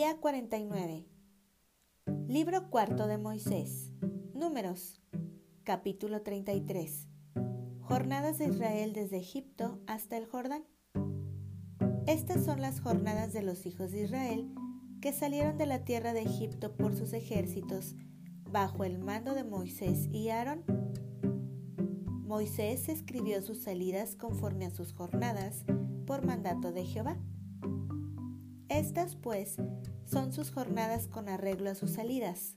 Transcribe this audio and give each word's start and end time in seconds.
Día 0.00 0.16
49. 0.16 1.06
Libro 2.26 2.70
cuarto 2.70 3.06
de 3.06 3.18
Moisés. 3.18 3.92
Números. 4.32 5.02
Capítulo 5.62 6.22
33. 6.22 7.06
Jornadas 7.82 8.38
de 8.38 8.46
Israel 8.46 8.94
desde 8.94 9.18
Egipto 9.18 9.78
hasta 9.86 10.16
el 10.16 10.24
Jordán. 10.24 10.64
Estas 12.06 12.46
son 12.46 12.62
las 12.62 12.80
jornadas 12.80 13.34
de 13.34 13.42
los 13.42 13.66
hijos 13.66 13.90
de 13.90 14.04
Israel 14.04 14.50
que 15.02 15.12
salieron 15.12 15.58
de 15.58 15.66
la 15.66 15.84
tierra 15.84 16.14
de 16.14 16.22
Egipto 16.22 16.74
por 16.78 16.96
sus 16.96 17.12
ejércitos 17.12 17.94
bajo 18.50 18.84
el 18.84 18.98
mando 19.00 19.34
de 19.34 19.44
Moisés 19.44 20.08
y 20.10 20.30
Aarón. 20.30 20.64
Moisés 22.06 22.88
escribió 22.88 23.42
sus 23.42 23.58
salidas 23.58 24.16
conforme 24.16 24.64
a 24.64 24.70
sus 24.70 24.94
jornadas 24.94 25.66
por 26.06 26.24
mandato 26.24 26.72
de 26.72 26.86
Jehová. 26.86 27.18
Estas, 28.70 29.16
pues, 29.16 29.56
son 30.10 30.32
sus 30.32 30.50
jornadas 30.50 31.06
con 31.06 31.28
arreglo 31.28 31.70
a 31.70 31.74
sus 31.74 31.92
salidas. 31.92 32.56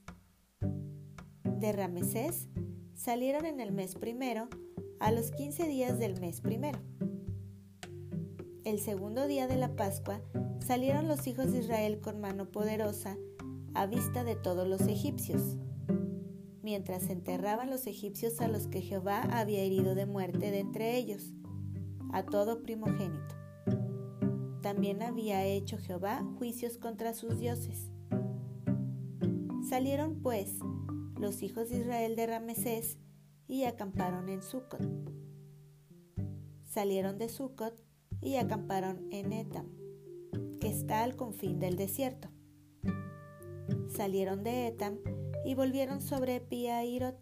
De 1.44 1.71
Ramesés 1.71 2.48
salieron 2.95 3.45
en 3.45 3.59
el 3.59 3.71
mes 3.71 3.95
primero 3.95 4.48
a 4.99 5.11
los 5.11 5.31
quince 5.31 5.67
días 5.67 5.99
del 5.99 6.20
mes 6.20 6.41
primero. 6.41 6.80
El 8.63 8.80
segundo 8.80 9.27
día 9.27 9.47
de 9.47 9.58
la 9.58 9.75
Pascua 9.75 10.21
salieron 10.66 11.08
los 11.08 11.27
hijos 11.27 11.52
de 11.52 11.59
Israel 11.59 11.99
con 12.02 12.20
mano 12.20 12.49
poderosa 12.49 13.17
a 13.75 13.85
vista 13.85 14.23
de 14.23 14.35
todos 14.35 14.67
los 14.67 14.81
egipcios, 14.88 15.58
mientras 16.61 17.09
enterraban 17.09 17.70
los 17.70 17.85
egipcios 17.85 18.41
a 18.41 18.47
los 18.47 18.67
que 18.67 18.81
Jehová 18.81 19.22
había 19.31 19.61
herido 19.61 19.94
de 19.94 20.05
muerte 20.05 20.49
de 20.49 20.59
entre 20.59 20.97
ellos, 20.97 21.33
a 22.11 22.23
todo 22.23 22.63
primogénito. 22.63 23.42
También 24.64 25.02
había 25.02 25.45
hecho 25.45 25.78
Jehová 25.78 26.25
juicios 26.38 26.78
contra 26.78 27.14
sus 27.14 27.38
dioses. 27.38 27.92
Salieron 29.67 30.22
pues 30.22 30.58
los 31.19 31.44
hijos 31.44 31.69
de 31.69 31.80
Israel 31.80 32.16
de 32.16 32.28
Ramesés 32.28 32.97
y 33.45 33.66
acamparon 33.66 34.30
en 34.30 34.41
Sucot. 34.41 34.81
Salieron 36.64 37.17
de 37.17 37.28
Sucot 37.28 37.84
y 38.22 38.38
acamparon 38.38 39.06
en 39.11 39.34
Etam, 39.34 39.67
que 40.61 40.69
está 40.69 41.03
al 41.03 41.17
confín 41.17 41.59
del 41.59 41.75
desierto. 41.75 42.30
Salieron 43.89 44.45
de 44.45 44.67
Etam 44.67 44.97
y 45.44 45.56
volvieron 45.56 46.00
sobre 46.00 46.39
Piairot, 46.39 47.22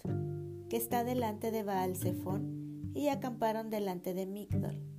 que 0.70 0.78
está 0.78 1.04
delante 1.04 1.50
de 1.50 1.64
Baal 1.64 1.96
Zephón, 1.96 2.92
y 2.94 3.08
acamparon 3.08 3.72
delante 3.72 4.14
de 4.14 4.28
Migdol 4.28 4.91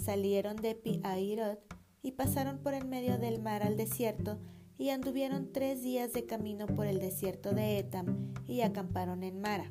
salieron 0.00 0.56
de 0.56 0.74
Pi-Airot 0.74 1.60
y 2.02 2.12
pasaron 2.12 2.58
por 2.58 2.74
el 2.74 2.86
medio 2.86 3.18
del 3.18 3.40
mar 3.40 3.62
al 3.62 3.76
desierto 3.76 4.38
y 4.78 4.88
anduvieron 4.88 5.52
tres 5.52 5.82
días 5.82 6.12
de 6.12 6.24
camino 6.24 6.66
por 6.66 6.86
el 6.86 6.98
desierto 6.98 7.52
de 7.52 7.78
Etam 7.78 8.32
y 8.46 8.62
acamparon 8.62 9.22
en 9.22 9.40
Mara. 9.40 9.70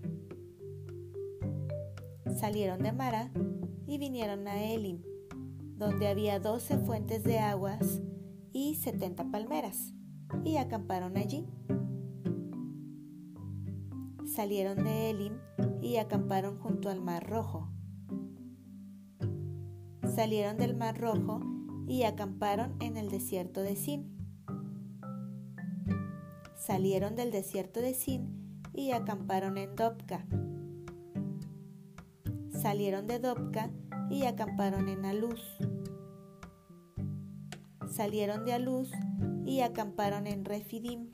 Salieron 2.37 2.83
de 2.83 2.91
Mara 2.91 3.31
y 3.87 3.97
vinieron 3.97 4.47
a 4.47 4.63
Elim, 4.63 5.01
donde 5.77 6.07
había 6.07 6.39
doce 6.39 6.77
fuentes 6.77 7.23
de 7.23 7.39
aguas 7.39 8.01
y 8.53 8.75
setenta 8.75 9.25
palmeras, 9.31 9.93
y 10.45 10.57
acamparon 10.57 11.17
allí. 11.17 11.47
Salieron 14.27 14.83
de 14.83 15.09
Elim 15.09 15.33
y 15.81 15.97
acamparon 15.97 16.59
junto 16.59 16.89
al 16.89 17.01
mar 17.01 17.27
rojo 17.27 17.67
salieron 20.09 20.57
del 20.57 20.75
Mar 20.75 20.99
Rojo 20.99 21.39
y 21.87 22.03
acamparon 22.03 22.75
en 22.81 22.97
el 22.97 23.09
desierto 23.09 23.61
de 23.61 23.75
Sin. 23.75 24.17
Salieron 26.57 27.15
del 27.15 27.31
desierto 27.31 27.79
de 27.79 27.93
Sin 27.93 28.61
y 28.73 28.91
acamparon 28.91 29.57
en 29.57 29.75
Dopka. 29.75 30.25
Salieron 32.51 33.07
de 33.07 33.19
Dopka 33.19 33.69
y 34.09 34.25
acamparon 34.25 34.89
en 34.89 35.05
Aluz. 35.05 35.41
Salieron 37.89 38.45
de 38.45 38.53
Aluz 38.53 38.91
y 39.45 39.61
acamparon 39.61 40.27
en 40.27 40.45
Refidim, 40.45 41.09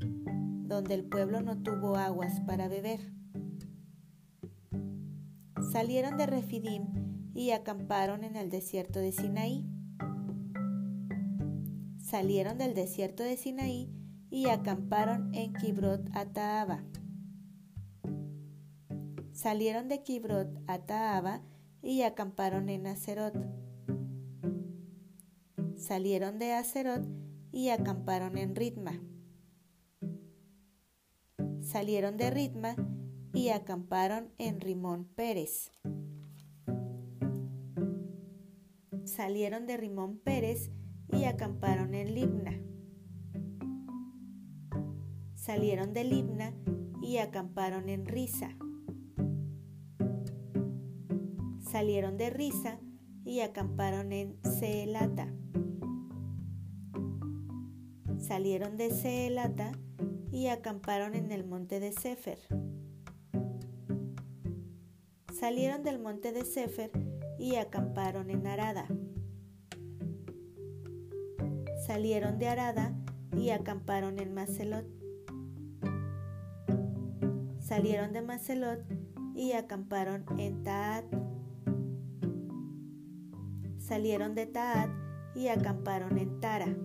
donde 0.67 0.95
el 0.95 1.05
pueblo 1.05 1.41
no 1.41 1.61
tuvo 1.61 1.95
aguas 1.95 2.41
para 2.41 2.67
beber. 2.67 2.99
Salieron 5.71 6.17
de 6.17 6.25
Refidim 6.25 6.94
y 7.35 7.51
acamparon 7.51 8.23
en 8.23 8.37
el 8.37 8.49
desierto 8.49 8.99
de 8.99 9.11
Sinaí. 9.11 9.65
Salieron 11.99 12.57
del 12.57 12.73
desierto 12.73 13.23
de 13.23 13.35
Sinaí 13.35 13.91
y 14.29 14.47
acamparon 14.47 15.35
en 15.35 15.53
Kibrot 15.53 16.09
Ataaba. 16.15 16.83
Salieron 19.33 19.89
de 19.89 20.01
Kibrot 20.01 20.47
Ataaba 20.65 21.41
y 21.81 22.03
acamparon 22.03 22.69
en 22.69 22.87
Acerot. 22.87 23.35
Salieron 25.75 26.39
de 26.39 26.53
Acerot 26.53 27.05
y 27.51 27.67
acamparon 27.69 28.37
en 28.37 28.55
Ritma. 28.55 29.01
Salieron 31.61 32.15
de 32.15 32.31
Ritma 32.31 32.75
y 33.33 33.49
acamparon 33.49 34.31
en 34.37 34.61
Rimón 34.61 35.03
Pérez. 35.03 35.74
Salieron 39.15 39.65
de 39.65 39.77
Rimón 39.77 40.17
Pérez 40.17 40.71
y 41.09 41.23
acamparon 41.23 41.93
en 41.95 42.13
Libna. 42.13 42.59
Salieron 45.35 45.93
de 45.93 46.03
Libna 46.03 46.53
y 47.01 47.17
acamparon 47.17 47.87
en 47.87 48.05
Risa. 48.05 48.49
Salieron 51.61 52.17
de 52.17 52.29
Risa 52.29 52.79
y 53.23 53.39
acamparon 53.39 54.11
en 54.11 54.37
Ceelata. 54.43 55.33
Salieron 58.17 58.75
de 58.75 58.89
Ceelata 58.89 59.71
y 60.29 60.47
acamparon 60.47 61.15
en 61.15 61.31
el 61.31 61.45
monte 61.45 61.79
de 61.79 61.93
Sefer. 61.93 62.39
Salieron 65.31 65.83
del 65.83 65.99
monte 65.99 66.33
de 66.33 66.43
Sefer 66.43 67.14
y 67.37 67.55
acamparon 67.55 68.29
en 68.29 68.47
Arada. 68.47 68.87
Salieron 71.85 72.39
de 72.39 72.47
Arada 72.47 72.95
y 73.37 73.49
acamparon 73.49 74.19
en 74.19 74.33
Macelot. 74.33 74.85
Salieron 77.59 78.13
de 78.13 78.21
Macelot 78.21 78.79
y 79.35 79.51
acamparon 79.53 80.25
en 80.39 80.63
Taat. 80.63 81.05
Salieron 83.77 84.33
de 84.33 84.45
Taat 84.47 84.89
y 85.35 85.49
acamparon 85.49 86.17
en 86.17 86.39
Tara. 86.39 86.75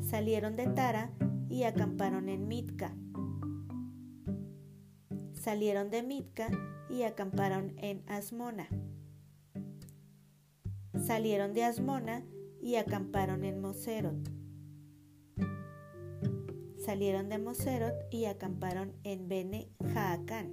Salieron 0.00 0.56
de 0.56 0.66
Tara 0.66 1.12
y 1.48 1.64
acamparon 1.64 2.28
en 2.28 2.48
Mitka. 2.48 2.96
Salieron 5.32 5.90
de 5.90 6.02
Mitka 6.02 6.48
y 6.90 7.04
acamparon 7.04 7.74
en 7.78 8.02
Asmona. 8.06 8.68
Salieron 10.98 11.54
de 11.54 11.64
Asmona 11.64 12.24
y 12.60 12.74
acamparon 12.76 13.44
en 13.44 13.60
Moserot. 13.60 14.30
Salieron 16.78 17.28
de 17.28 17.38
Moserot 17.38 17.94
y 18.10 18.24
acamparon 18.24 18.92
en 19.04 19.28
Bene 19.28 19.70
Jaacán. 19.92 20.52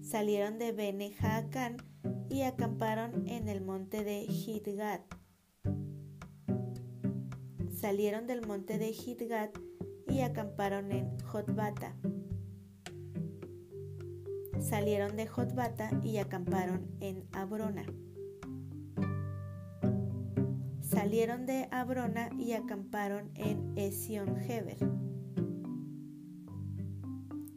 Salieron 0.00 0.58
de 0.58 0.72
Bene 0.72 1.12
Jaacán 1.12 1.76
y 2.30 2.42
acamparon 2.42 3.28
en 3.28 3.48
el 3.48 3.60
monte 3.60 4.04
de 4.04 4.22
Hidgat. 4.22 5.02
Salieron 7.74 8.26
del 8.26 8.46
monte 8.46 8.78
de 8.78 8.88
Hidgat 8.88 9.58
y 10.08 10.20
acamparon 10.20 10.92
en 10.92 11.18
Jotbata 11.20 11.94
salieron 14.64 15.16
de 15.16 15.26
Jotbata 15.26 15.90
y 16.02 16.16
acamparon 16.16 16.88
en 17.00 17.24
Abrona. 17.32 17.84
Salieron 20.80 21.44
de 21.44 21.68
Abrona 21.70 22.30
y 22.38 22.52
acamparon 22.52 23.30
en 23.34 23.76
Esión 23.76 24.36
Heber. 24.40 24.78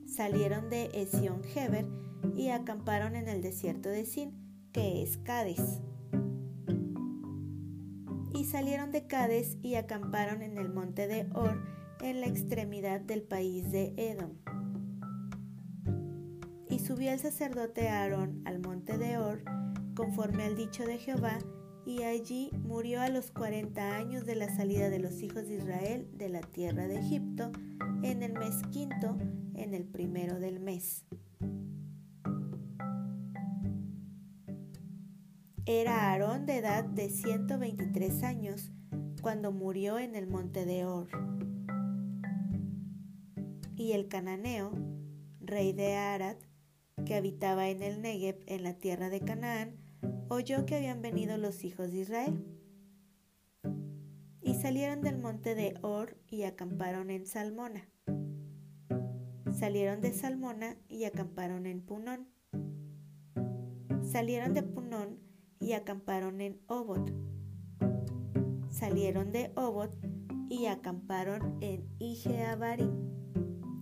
Salieron 0.05 0.69
de 0.69 0.89
Esión 0.93 1.41
Heber 1.55 1.87
y 2.35 2.49
acamparon 2.49 3.15
en 3.15 3.29
el 3.29 3.41
desierto 3.41 3.89
de 3.89 4.05
Sin, 4.05 4.33
que 4.73 5.01
es 5.01 5.17
Cádiz. 5.17 5.81
Y 8.33 8.43
salieron 8.45 8.91
de 8.91 9.07
Cádiz 9.07 9.57
y 9.61 9.75
acamparon 9.75 10.41
en 10.41 10.57
el 10.57 10.69
monte 10.69 11.07
de 11.07 11.27
Or, 11.33 11.63
en 12.01 12.19
la 12.19 12.27
extremidad 12.27 12.99
del 12.99 13.23
país 13.23 13.71
de 13.71 13.93
Edom. 13.97 14.31
Subió 16.87 17.11
el 17.11 17.19
sacerdote 17.19 17.89
Aarón 17.89 18.41
al 18.45 18.59
monte 18.59 18.97
de 18.97 19.17
Or, 19.17 19.43
conforme 19.93 20.45
al 20.45 20.55
dicho 20.55 20.85
de 20.85 20.97
Jehová, 20.97 21.37
y 21.85 22.03
allí 22.03 22.49
murió 22.63 23.01
a 23.01 23.09
los 23.09 23.29
40 23.29 23.97
años 23.97 24.25
de 24.25 24.35
la 24.35 24.55
salida 24.55 24.89
de 24.89 24.99
los 24.99 25.21
hijos 25.21 25.49
de 25.49 25.55
Israel 25.55 26.07
de 26.13 26.29
la 26.29 26.39
tierra 26.39 26.87
de 26.87 26.99
Egipto, 26.99 27.51
en 28.03 28.23
el 28.23 28.31
mes 28.31 28.61
quinto, 28.71 29.17
en 29.55 29.73
el 29.73 29.83
primero 29.83 30.39
del 30.39 30.61
mes. 30.61 31.03
Era 35.65 36.09
Aarón 36.09 36.45
de 36.45 36.55
edad 36.59 36.85
de 36.85 37.09
123 37.09 38.23
años 38.23 38.71
cuando 39.21 39.51
murió 39.51 39.99
en 39.99 40.15
el 40.15 40.27
monte 40.27 40.63
de 40.63 40.85
Or. 40.85 41.09
Y 43.75 43.91
el 43.91 44.07
cananeo, 44.07 44.71
rey 45.41 45.73
de 45.73 45.97
Arad, 45.97 46.37
que 47.07 47.15
habitaba 47.15 47.69
en 47.69 47.83
el 47.83 48.01
Negev 48.01 48.43
en 48.47 48.63
la 48.63 48.73
tierra 48.73 49.09
de 49.09 49.21
Canaán, 49.21 49.77
oyó 50.27 50.65
que 50.65 50.75
habían 50.75 51.01
venido 51.01 51.37
los 51.37 51.63
hijos 51.63 51.89
de 51.89 51.99
Israel. 51.99 52.45
Y 54.41 54.55
salieron 54.55 55.01
del 55.01 55.17
monte 55.17 55.55
de 55.55 55.75
Or 55.81 56.17
y 56.27 56.43
acamparon 56.43 57.09
en 57.09 57.25
Salmona. 57.25 57.89
Salieron 59.57 60.01
de 60.01 60.11
Salmona 60.11 60.75
y 60.89 61.05
acamparon 61.05 61.65
en 61.65 61.81
Punón. 61.81 62.27
Salieron 64.03 64.53
de 64.53 64.63
Punón 64.63 65.21
y 65.61 65.73
acamparon 65.73 66.41
en 66.41 66.59
Obot. 66.67 67.09
Salieron 68.69 69.31
de 69.31 69.53
Obot 69.55 69.95
y 70.49 70.65
acamparon 70.65 71.57
en 71.61 71.87
Ijeabarim, 71.99 72.91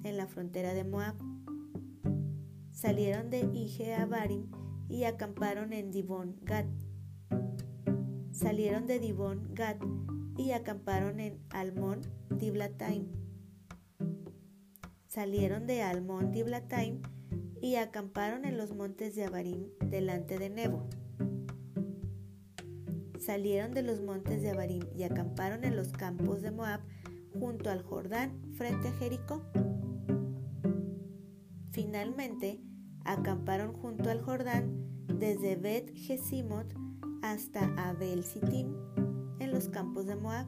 en 0.04 0.16
la 0.16 0.28
frontera 0.28 0.75
de 0.75 0.83
Moab. 0.83 1.35
Salieron 2.86 3.32
de 3.32 3.50
Ijeabarim 3.52 4.46
y 4.90 5.06
acamparon 5.06 5.74
en 5.74 5.90
Dibón 5.90 6.36
Gad. 6.44 6.66
Salieron 8.32 8.86
de 8.86 9.00
Dibón 9.00 9.56
Gad 9.56 9.78
y 10.38 10.52
acamparon 10.52 11.20
en 11.20 11.40
Almón 11.50 12.02
Diblataim. 12.30 13.08
Salieron 15.08 15.66
de 15.66 15.82
Almón 15.82 16.32
Diblataim 16.32 17.02
y 17.60 17.78
acamparon 17.78 18.46
en 18.46 18.56
los 18.56 18.76
montes 18.76 19.16
de 19.16 19.24
Abarim 19.24 19.66
delante 19.90 20.38
de 20.38 20.52
Nebo. 20.52 20.88
Salieron 23.20 23.74
de 23.74 23.81
los 23.81 24.00
montes 24.00 24.44
de 24.44 24.52
Abarim 24.52 24.84
y 24.96 25.02
acamparon 25.06 25.64
en 25.64 25.76
los 25.76 25.88
campos 25.88 26.44
de 26.44 26.52
Moab 26.52 26.81
junto 27.40 27.72
al 27.72 27.81
Jordán 27.81 28.40
frente 28.54 28.90
a 28.90 28.94
Jericó. 28.94 29.42
Finalmente, 31.72 32.62
acamparon 33.06 33.74
junto 33.74 34.10
al 34.10 34.22
Jordán 34.22 35.06
desde 35.07 35.56
Bet 35.56 35.96
Gesimot 35.96 36.74
hasta 37.22 37.74
Abel 37.78 38.24
Sittim 38.24 38.75
en 39.40 39.52
los 39.52 39.69
campos 39.69 40.07
de 40.07 40.16
Moab. 40.16 40.48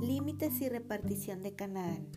Límites 0.00 0.60
y 0.60 0.68
repartición 0.68 1.42
de 1.42 1.54
Canaán. 1.54 2.08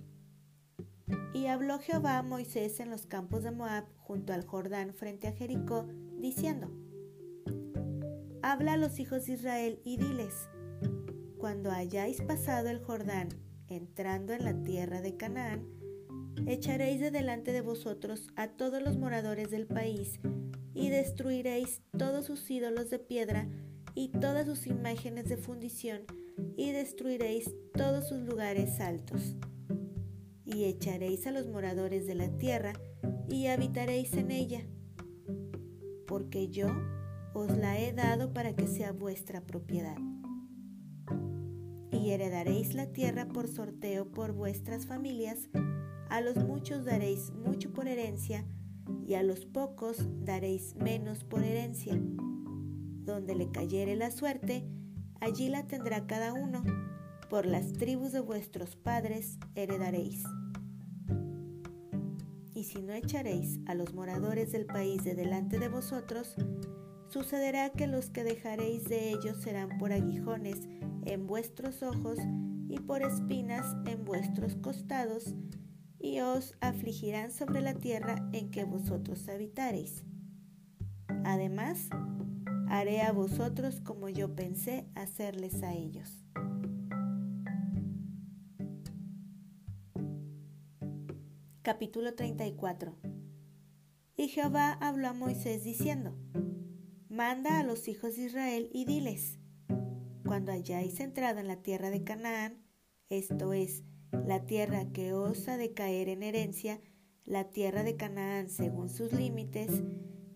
Y 1.33 1.47
habló 1.47 1.79
Jehová 1.79 2.17
a 2.17 2.23
Moisés 2.23 2.79
en 2.79 2.89
los 2.89 3.05
campos 3.05 3.43
de 3.43 3.51
Moab 3.51 3.85
junto 3.97 4.33
al 4.33 4.45
Jordán 4.45 4.93
frente 4.93 5.27
a 5.27 5.33
Jericó, 5.33 5.87
diciendo, 6.19 6.71
Habla 8.41 8.73
a 8.73 8.77
los 8.77 8.99
hijos 8.99 9.25
de 9.25 9.33
Israel 9.33 9.81
y 9.83 9.97
diles, 9.97 10.49
cuando 11.37 11.71
hayáis 11.71 12.21
pasado 12.21 12.69
el 12.69 12.79
Jordán 12.79 13.29
entrando 13.73 14.33
en 14.33 14.45
la 14.45 14.63
tierra 14.63 15.01
de 15.01 15.17
Canaán, 15.17 15.67
echaréis 16.47 16.99
de 16.99 17.11
delante 17.11 17.51
de 17.51 17.61
vosotros 17.61 18.27
a 18.35 18.47
todos 18.49 18.81
los 18.81 18.97
moradores 18.97 19.51
del 19.51 19.67
país, 19.67 20.19
y 20.73 20.89
destruiréis 20.89 21.81
todos 21.97 22.25
sus 22.25 22.49
ídolos 22.49 22.89
de 22.89 22.99
piedra 22.99 23.47
y 23.95 24.09
todas 24.09 24.45
sus 24.45 24.67
imágenes 24.67 25.29
de 25.29 25.37
fundición, 25.37 26.01
y 26.57 26.71
destruiréis 26.71 27.53
todos 27.73 28.07
sus 28.07 28.19
lugares 28.19 28.79
altos. 28.79 29.35
Y 30.45 30.65
echaréis 30.65 31.27
a 31.27 31.31
los 31.31 31.47
moradores 31.47 32.05
de 32.07 32.15
la 32.15 32.29
tierra, 32.37 32.73
y 33.29 33.47
habitaréis 33.47 34.13
en 34.13 34.31
ella, 34.31 34.61
porque 36.07 36.49
yo 36.49 36.67
os 37.33 37.57
la 37.57 37.79
he 37.79 37.93
dado 37.93 38.33
para 38.33 38.55
que 38.55 38.67
sea 38.67 38.91
vuestra 38.91 39.41
propiedad 39.41 39.97
y 42.03 42.11
heredaréis 42.11 42.73
la 42.73 42.87
tierra 42.87 43.29
por 43.29 43.47
sorteo 43.47 44.11
por 44.11 44.33
vuestras 44.33 44.85
familias, 44.85 45.47
a 46.09 46.19
los 46.19 46.35
muchos 46.35 46.83
daréis 46.83 47.31
mucho 47.31 47.71
por 47.71 47.87
herencia, 47.87 48.43
y 49.07 49.13
a 49.13 49.23
los 49.23 49.45
pocos 49.45 50.05
daréis 50.25 50.75
menos 50.75 51.23
por 51.23 51.43
herencia. 51.43 51.97
Donde 51.97 53.35
le 53.35 53.51
cayere 53.51 53.95
la 53.95 54.11
suerte, 54.11 54.65
allí 55.21 55.47
la 55.47 55.65
tendrá 55.65 56.05
cada 56.05 56.33
uno, 56.33 56.61
por 57.29 57.45
las 57.45 57.71
tribus 57.71 58.11
de 58.11 58.19
vuestros 58.19 58.75
padres 58.75 59.37
heredaréis. 59.55 60.23
Y 62.53 62.65
si 62.65 62.81
no 62.81 62.91
echaréis 62.91 63.61
a 63.65 63.75
los 63.75 63.93
moradores 63.93 64.51
del 64.51 64.65
país 64.65 65.05
de 65.05 65.15
delante 65.15 65.57
de 65.57 65.69
vosotros, 65.69 66.35
sucederá 67.07 67.69
que 67.71 67.87
los 67.87 68.09
que 68.09 68.25
dejaréis 68.25 68.83
de 68.83 69.11
ellos 69.11 69.37
serán 69.37 69.77
por 69.77 69.93
aguijones 69.93 70.67
en 71.05 71.27
vuestros 71.27 71.83
ojos 71.83 72.19
y 72.69 72.79
por 72.79 73.01
espinas 73.01 73.75
en 73.85 74.05
vuestros 74.05 74.55
costados, 74.55 75.35
y 75.99 76.19
os 76.19 76.57
afligirán 76.59 77.31
sobre 77.31 77.61
la 77.61 77.75
tierra 77.75 78.29
en 78.33 78.51
que 78.51 78.65
vosotros 78.65 79.29
habitareis. 79.29 80.03
Además, 81.23 81.89
haré 82.67 83.01
a 83.01 83.11
vosotros 83.11 83.79
como 83.79 84.09
yo 84.09 84.35
pensé 84.35 84.87
hacerles 84.95 85.63
a 85.63 85.73
ellos. 85.73 86.25
Capítulo 91.61 92.13
34 92.13 92.97
Y 94.17 94.27
Jehová 94.27 94.73
habló 94.73 95.07
a 95.07 95.13
Moisés 95.13 95.63
diciendo, 95.63 96.13
Manda 97.07 97.59
a 97.59 97.63
los 97.63 97.87
hijos 97.87 98.17
de 98.17 98.23
Israel 98.23 98.69
y 98.73 98.83
diles, 98.83 99.39
cuando 100.33 100.51
hayáis 100.51 100.99
entrado 100.99 101.41
en 101.41 101.47
la 101.47 101.57
tierra 101.57 101.91
de 101.91 102.03
Canaán, 102.03 102.57
esto 103.07 103.53
es, 103.53 103.83
la 104.25 104.47
tierra 104.47 104.91
que 104.91 105.13
os 105.13 105.47
ha 105.47 105.57
de 105.57 105.75
caer 105.75 106.09
en 106.09 106.23
herencia, 106.23 106.81
la 107.23 107.51
tierra 107.51 107.83
de 107.83 107.97
Canaán 107.97 108.49
según 108.49 108.89
sus 108.89 109.13
límites, 109.13 109.69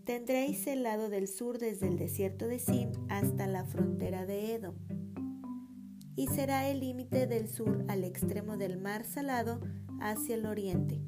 tendréis 0.03 0.67
el 0.67 0.83
lado 0.83 1.09
del 1.09 1.27
sur 1.27 1.57
desde 1.57 1.87
el 1.87 1.97
desierto 1.97 2.47
de 2.47 2.59
Sim 2.59 2.91
hasta 3.09 3.47
la 3.47 3.65
frontera 3.65 4.27
de 4.27 4.53
Edom. 4.53 4.75
Y 6.15 6.27
será 6.27 6.69
el 6.69 6.81
límite 6.81 7.25
del 7.25 7.49
sur 7.49 7.83
al 7.87 8.03
extremo 8.03 8.55
del 8.55 8.77
mar 8.77 9.03
salado 9.03 9.61
hacia 9.99 10.35
el 10.35 10.45
oriente. 10.45 11.01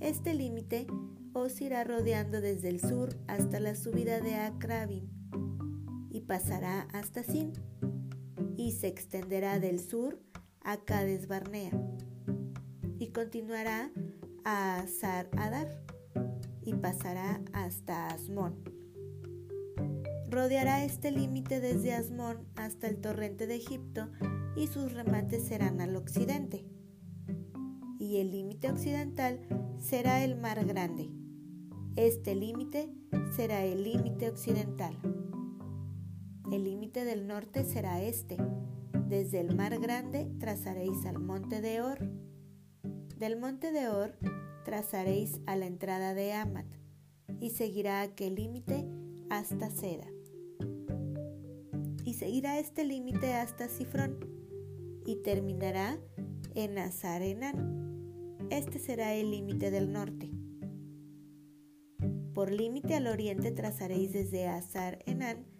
Este 0.00 0.32
límite 0.32 0.86
os 1.34 1.60
irá 1.60 1.84
rodeando 1.84 2.40
desde 2.40 2.70
el 2.70 2.80
sur 2.80 3.18
hasta 3.26 3.60
la 3.60 3.74
subida 3.74 4.22
de 4.22 4.36
Acrabim 4.36 5.19
pasará 6.30 6.82
hasta 6.92 7.24
Sin 7.24 7.54
y 8.56 8.70
se 8.70 8.86
extenderá 8.86 9.58
del 9.58 9.80
sur 9.80 10.20
a 10.62 10.76
Cades 10.76 11.26
Barnea 11.26 11.72
y 13.00 13.08
continuará 13.08 13.90
a 14.44 14.78
Azar 14.78 15.28
Adar 15.36 15.82
y 16.62 16.74
pasará 16.74 17.40
hasta 17.52 18.06
Asmón. 18.06 18.54
Rodeará 20.28 20.84
este 20.84 21.10
límite 21.10 21.58
desde 21.58 21.94
Asmón 21.94 22.46
hasta 22.54 22.86
el 22.86 23.00
torrente 23.00 23.48
de 23.48 23.56
Egipto 23.56 24.08
y 24.54 24.68
sus 24.68 24.92
remates 24.92 25.48
serán 25.48 25.80
al 25.80 25.96
occidente. 25.96 26.64
Y 27.98 28.18
el 28.18 28.30
límite 28.30 28.70
occidental 28.70 29.40
será 29.80 30.22
el 30.22 30.36
mar 30.36 30.64
grande. 30.64 31.10
Este 31.96 32.36
límite 32.36 32.88
será 33.34 33.64
el 33.64 33.82
límite 33.82 34.30
occidental. 34.30 34.96
El 36.52 36.64
límite 36.64 37.04
del 37.04 37.28
norte 37.28 37.62
será 37.62 38.02
este. 38.02 38.36
Desde 39.06 39.38
el 39.38 39.54
mar 39.54 39.78
grande 39.78 40.28
trazaréis 40.40 41.06
al 41.06 41.20
monte 41.20 41.60
de 41.60 41.80
Or. 41.80 42.10
Del 43.16 43.38
monte 43.38 43.70
de 43.70 43.88
Or 43.88 44.18
trazaréis 44.64 45.40
a 45.46 45.54
la 45.54 45.66
entrada 45.66 46.12
de 46.12 46.32
Amat 46.32 46.66
y 47.38 47.50
seguirá 47.50 48.00
aquel 48.02 48.34
límite 48.34 48.84
hasta 49.30 49.70
Seda. 49.70 50.08
Y 52.04 52.14
seguirá 52.14 52.58
este 52.58 52.84
límite 52.84 53.34
hasta 53.34 53.68
Sifrón 53.68 54.18
y 55.06 55.22
terminará 55.22 56.00
en 56.56 56.78
Azarenán. 56.78 58.36
Este 58.50 58.80
será 58.80 59.14
el 59.14 59.30
límite 59.30 59.70
del 59.70 59.92
norte. 59.92 60.32
Por 62.34 62.50
límite 62.50 62.96
al 62.96 63.06
oriente 63.06 63.52
trazaréis 63.52 64.12
desde 64.12 64.48
Azar 64.48 64.98
Enán 65.06 65.59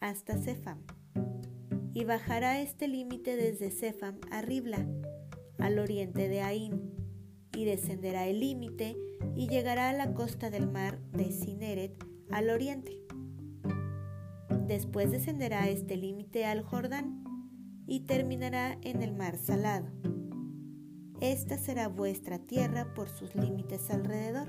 hasta 0.00 0.36
Cefam, 0.36 0.78
y 1.94 2.04
bajará 2.04 2.60
este 2.60 2.88
límite 2.88 3.36
desde 3.36 3.70
Cefam 3.70 4.20
a 4.30 4.42
Ribla, 4.42 4.86
al 5.58 5.78
oriente 5.78 6.28
de 6.28 6.42
Ain, 6.42 6.98
y 7.56 7.64
descenderá 7.64 8.26
el 8.26 8.40
límite 8.40 8.96
y 9.34 9.48
llegará 9.48 9.88
a 9.88 9.92
la 9.92 10.14
costa 10.14 10.50
del 10.50 10.70
mar 10.70 11.00
de 11.12 11.32
Cineret 11.32 12.04
al 12.30 12.50
oriente. 12.50 12.98
Después 14.66 15.10
descenderá 15.10 15.68
este 15.68 15.96
límite 15.96 16.44
al 16.44 16.62
Jordán 16.62 17.24
y 17.86 18.00
terminará 18.00 18.78
en 18.82 19.02
el 19.02 19.14
mar 19.14 19.38
salado. 19.38 19.88
Esta 21.20 21.58
será 21.58 21.88
vuestra 21.88 22.38
tierra 22.38 22.94
por 22.94 23.08
sus 23.08 23.34
límites 23.34 23.90
alrededor. 23.90 24.46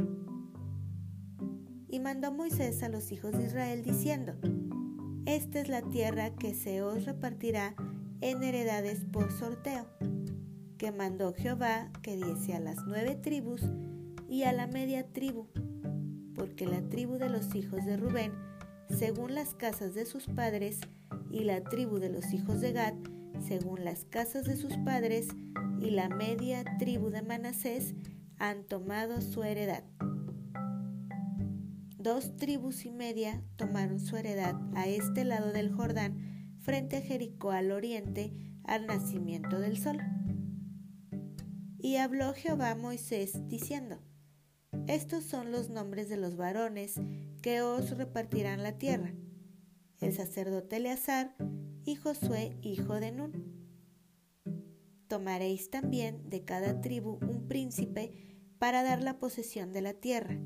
Y 1.88 2.00
mandó 2.00 2.32
Moisés 2.32 2.84
a 2.84 2.90
los 2.90 3.12
hijos 3.12 3.32
de 3.32 3.46
Israel 3.46 3.82
diciendo, 3.82 4.34
Esta 5.30 5.60
es 5.60 5.70
la 5.70 5.84
tierra 5.84 6.32
que 6.32 6.56
se 6.56 6.82
os 6.82 7.06
repartirá 7.06 7.76
en 8.20 8.42
heredades 8.42 9.06
por 9.12 9.32
sorteo, 9.32 9.86
que 10.80 10.92
mandó 10.92 11.36
Jehová 11.36 11.92
que 12.02 12.18
diese 12.18 12.56
a 12.56 12.60
las 12.60 12.78
nueve 12.88 13.14
tribus 13.14 13.62
y 14.28 14.42
a 14.42 14.54
la 14.54 14.66
media 14.66 15.06
tribu, 15.14 15.46
porque 16.34 16.66
la 16.66 16.82
tribu 16.82 17.20
de 17.20 17.30
los 17.30 17.54
hijos 17.54 17.86
de 17.86 17.96
Rubén, 17.96 18.32
según 18.90 19.36
las 19.36 19.54
casas 19.54 19.94
de 19.94 20.06
sus 20.06 20.26
padres, 20.26 20.80
y 21.30 21.44
la 21.44 21.64
tribu 21.64 22.00
de 22.00 22.10
los 22.10 22.34
hijos 22.34 22.60
de 22.60 22.74
Gad, 22.74 22.96
según 23.48 23.86
las 23.86 24.06
casas 24.06 24.46
de 24.46 24.58
sus 24.58 24.78
padres, 24.78 25.28
y 25.80 25.92
la 25.92 26.10
media 26.10 26.64
tribu 26.80 27.12
de 27.12 27.22
Manasés 27.22 27.94
han 28.40 28.64
tomado 28.64 29.22
su 29.22 29.44
heredad. 29.44 29.84
Dos 32.00 32.36
tribus 32.38 32.86
y 32.86 32.92
media 32.92 33.44
tomaron 33.58 34.00
su 34.00 34.18
heredad 34.18 34.56
a 34.74 34.88
este 34.88 35.24
lado 35.24 35.52
del 35.52 35.72
Jordán, 35.72 36.58
frente 36.62 36.98
a 36.98 37.02
Jericó 37.02 37.52
al 37.52 37.72
oriente, 37.72 38.34
al 38.64 38.88
nacimiento 38.88 39.60
del 39.60 39.78
sol. 39.78 40.00
Y 41.78 41.98
habló 41.98 42.34
Jehová 42.34 42.72
a 42.72 42.76
Moisés, 42.76 43.48
diciendo, 43.48 44.00
Estos 44.88 45.24
son 45.26 45.52
los 45.52 45.70
nombres 45.70 46.10
de 46.10 46.18
los 46.18 46.38
varones 46.38 46.96
que 47.42 47.62
os 47.62 47.92
repartirán 47.98 48.64
la 48.64 48.78
tierra, 48.78 49.14
el 50.00 50.14
sacerdote 50.14 50.78
Eleazar 50.78 51.36
y 51.86 51.96
Josué, 51.96 52.58
hijo 52.62 53.00
de 53.00 53.12
Nun 53.12 53.60
tomaréis 55.10 55.72
también 55.72 56.30
de 56.30 56.46
cada 56.46 56.80
tribu 56.80 57.18
un 57.22 57.48
príncipe 57.48 58.14
para 58.60 58.84
dar 58.84 59.02
la 59.02 59.20
posesión 59.20 59.74
de 59.74 59.82
la 59.82 59.94
tierra. 59.94 60.38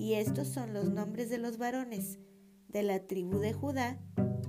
Y 0.00 0.14
estos 0.14 0.48
son 0.48 0.72
los 0.72 0.90
nombres 0.90 1.28
de 1.28 1.36
los 1.36 1.58
varones 1.58 2.18
de 2.68 2.82
la 2.82 3.06
tribu 3.06 3.36
de 3.36 3.52
Judá, 3.52 4.00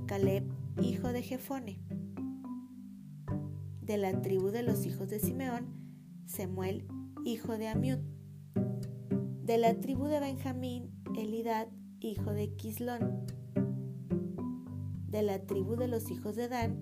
Caleb, 0.08 0.50
hijo 0.82 1.10
de 1.10 1.22
Jefone. 1.22 1.82
De 3.82 3.98
la 3.98 4.22
tribu 4.22 4.48
de 4.48 4.64
los 4.64 4.86
hijos 4.86 5.10
de 5.10 5.20
Simeón, 5.20 5.68
Semuel, 6.26 6.88
hijo 7.26 7.58
de 7.58 7.68
Amiud. 7.68 7.98
De 9.44 9.58
la 9.58 9.78
tribu 9.82 10.06
de 10.06 10.22
Benjamín, 10.22 10.90
Elidad, 11.18 11.68
hijo 12.00 12.32
de 12.32 12.56
Quislón. 12.56 13.26
De 15.10 15.22
la 15.22 15.46
tribu 15.46 15.76
de 15.76 15.90
los 15.90 16.12
hijos 16.12 16.38
de 16.38 16.48
Dan, 16.48 16.78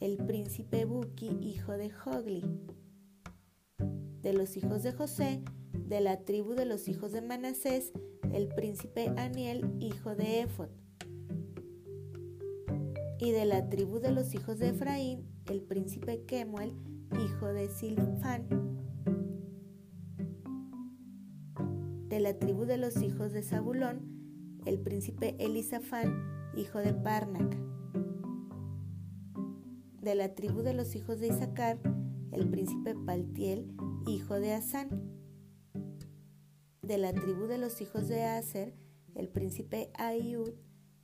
el 0.00 0.16
príncipe 0.16 0.86
Buki, 0.86 1.28
hijo 1.42 1.72
de 1.72 1.90
Jogli. 1.90 2.42
De 4.22 4.32
los 4.32 4.56
hijos 4.56 4.82
de 4.82 4.92
José, 4.92 5.44
de 5.74 6.00
la 6.00 6.24
tribu 6.24 6.54
de 6.54 6.64
los 6.64 6.88
hijos 6.88 7.12
de 7.12 7.20
Manasés, 7.20 7.92
el 8.34 8.48
príncipe 8.48 9.12
Aniel, 9.16 9.74
hijo 9.80 10.14
de 10.14 10.40
Ephod. 10.42 10.68
Y 13.18 13.30
de 13.30 13.44
la 13.44 13.68
tribu 13.70 14.00
de 14.00 14.12
los 14.12 14.34
hijos 14.34 14.58
de 14.58 14.70
Efraín, 14.70 15.24
el 15.46 15.62
príncipe 15.62 16.24
Kemuel, 16.26 16.74
hijo 17.12 17.46
de 17.46 17.68
Silfán. 17.68 18.46
De 22.08 22.20
la 22.20 22.38
tribu 22.38 22.64
de 22.64 22.76
los 22.76 23.00
hijos 23.02 23.32
de 23.32 23.42
Zabulón, 23.42 24.60
el 24.66 24.78
príncipe 24.80 25.36
Elisafán, 25.38 26.12
hijo 26.56 26.78
de 26.78 26.92
Parnac 26.92 27.64
de 30.04 30.14
la 30.14 30.34
tribu 30.34 30.60
de 30.60 30.74
los 30.74 30.94
hijos 30.94 31.18
de 31.18 31.28
Isaacar, 31.28 31.78
el 32.30 32.48
príncipe 32.50 32.94
Paltiel, 32.94 33.74
hijo 34.06 34.34
de 34.34 34.52
Asán. 34.52 35.13
De 36.86 36.98
la 36.98 37.14
tribu 37.14 37.46
de 37.46 37.56
los 37.56 37.80
hijos 37.80 38.08
de 38.08 38.24
Aser, 38.24 38.74
el 39.14 39.30
príncipe 39.30 39.90
Ayud, 39.94 40.52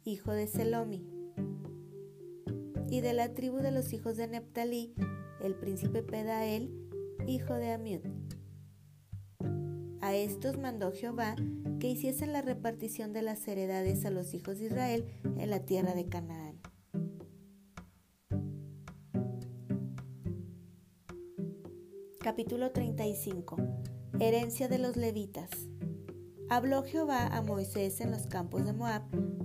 hijo 0.04 0.30
de 0.32 0.46
Selomi. 0.46 1.06
Y 2.90 3.00
de 3.00 3.14
la 3.14 3.32
tribu 3.32 3.60
de 3.60 3.70
los 3.70 3.94
hijos 3.94 4.18
de 4.18 4.28
Neptalí, 4.28 4.94
el 5.42 5.54
príncipe 5.54 6.02
Pedael, 6.02 6.70
hijo 7.26 7.54
de 7.54 7.72
Amiud. 7.72 8.02
A 10.02 10.14
estos 10.14 10.58
mandó 10.58 10.92
Jehová 10.92 11.34
que 11.78 11.88
hiciesen 11.88 12.34
la 12.34 12.42
repartición 12.42 13.14
de 13.14 13.22
las 13.22 13.48
heredades 13.48 14.04
a 14.04 14.10
los 14.10 14.34
hijos 14.34 14.58
de 14.58 14.66
Israel 14.66 15.06
en 15.38 15.48
la 15.48 15.64
tierra 15.64 15.94
de 15.94 16.06
Canaán. 16.10 16.60
Capítulo 22.18 22.70
35 22.70 23.56
Herencia 24.18 24.68
de 24.68 24.76
los 24.76 24.96
levitas 24.96 25.69
Habló 26.52 26.82
Jehová 26.82 27.28
a 27.28 27.42
Moisés 27.42 28.00
en 28.00 28.10
los 28.10 28.26
campos 28.26 28.64
de 28.64 28.72
Moab, 28.72 29.02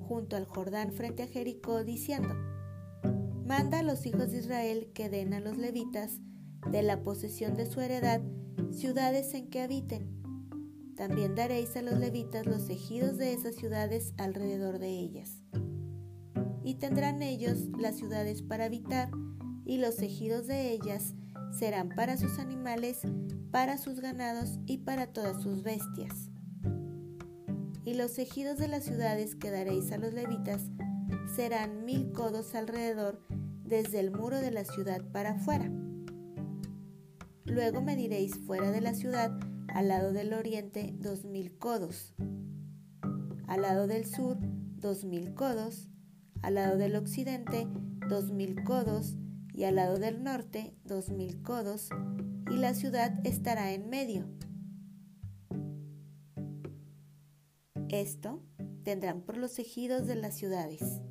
junto 0.07 0.35
al 0.35 0.45
Jordán 0.45 0.91
frente 0.91 1.21
a 1.21 1.27
Jericó, 1.27 1.83
diciendo, 1.83 2.33
Manda 3.45 3.79
a 3.79 3.83
los 3.83 4.07
hijos 4.07 4.31
de 4.31 4.39
Israel 4.39 4.89
que 4.91 5.07
den 5.07 5.35
a 5.35 5.39
los 5.39 5.55
levitas, 5.55 6.19
de 6.71 6.81
la 6.81 7.03
posesión 7.03 7.53
de 7.53 7.67
su 7.67 7.79
heredad, 7.79 8.21
ciudades 8.71 9.35
en 9.35 9.51
que 9.51 9.62
habiten. 9.62 10.19
También 10.95 11.35
daréis 11.35 11.77
a 11.77 11.83
los 11.83 12.00
levitas 12.00 12.47
los 12.47 12.67
ejidos 12.71 13.17
de 13.17 13.33
esas 13.33 13.53
ciudades 13.53 14.15
alrededor 14.17 14.79
de 14.79 14.89
ellas. 14.89 15.43
Y 16.63 16.79
tendrán 16.79 17.21
ellos 17.21 17.69
las 17.79 17.97
ciudades 17.97 18.41
para 18.41 18.65
habitar, 18.65 19.12
y 19.63 19.77
los 19.77 20.00
ejidos 20.00 20.47
de 20.47 20.71
ellas 20.71 21.13
serán 21.51 21.89
para 21.89 22.17
sus 22.17 22.39
animales, 22.39 23.01
para 23.51 23.77
sus 23.77 24.00
ganados 24.00 24.57
y 24.65 24.79
para 24.79 25.13
todas 25.13 25.43
sus 25.43 25.62
bestias. 25.62 26.31
Y 27.86 27.94
los 27.94 28.18
ejidos 28.18 28.58
de 28.58 28.68
las 28.68 28.84
ciudades 28.84 29.36
que 29.36 29.51
daréis 29.51 29.92
a 29.92 29.98
los 29.98 30.13
levitas 30.13 30.63
serán 31.36 31.86
mil 31.86 32.12
codos 32.12 32.56
alrededor 32.56 33.22
desde 33.63 34.00
el 34.00 34.12
muro 34.12 34.42
de 34.42 34.51
la 34.51 34.65
ciudad 34.65 35.01
para 35.12 35.34
afuera. 35.34 35.72
Luego 37.46 37.82
mediréis 37.82 38.36
fuera 38.38 38.72
de 38.72 38.82
la 38.82 38.96
ciudad 38.96 39.38
al 39.68 39.88
lado 39.89 40.13
del 40.13 40.34
oriente 40.34 40.96
dos 40.98 41.25
mil 41.25 41.58
codos, 41.58 42.15
al 43.48 43.62
lado 43.62 43.86
del 43.86 44.06
sur 44.06 44.38
dos 44.77 45.06
mil 45.06 45.36
codos, 45.36 45.88
al 46.42 46.56
lado 46.56 46.77
del 46.77 46.96
occidente 46.96 47.68
dos 48.10 48.32
mil 48.32 48.63
codos, 48.63 49.15
y 49.54 49.63
al 49.63 49.75
lado 49.75 50.00
del 50.00 50.24
norte 50.24 50.75
dos 50.84 51.10
mil 51.10 51.42
codos, 51.44 51.89
y 52.51 52.58
la 52.58 52.74
ciudad 52.74 53.20
estará 53.25 53.74
en 53.74 53.89
medio. 53.89 54.27
Esto 57.89 58.42
tendrán 58.84 59.22
por 59.22 59.38
los 59.38 59.60
ejidos 59.60 60.08
de 60.08 60.15
las 60.15 60.36
ciudades. 60.36 61.01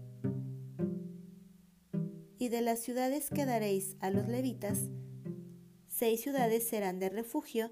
Y 2.38 2.48
de 2.48 2.60
las 2.60 2.80
ciudades 2.80 3.30
que 3.30 3.46
daréis 3.46 3.96
a 4.00 4.10
los 4.10 4.28
levitas, 4.28 4.90
seis 5.88 6.20
ciudades 6.20 6.68
serán 6.68 6.98
de 6.98 7.08
refugio, 7.08 7.70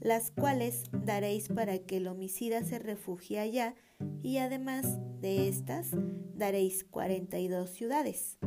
las 0.00 0.30
cuales 0.30 0.84
daréis 0.92 1.48
para 1.48 1.78
que 1.78 1.98
el 1.98 2.06
homicida 2.06 2.62
se 2.62 2.78
refugie 2.78 3.38
allá, 3.38 3.74
y 4.22 4.38
además 4.38 4.98
de 5.20 5.48
estas 5.48 5.90
daréis 6.34 6.84
cuarenta 6.84 7.38
y 7.38 7.48
dos 7.48 7.70
ciudades 7.70 8.38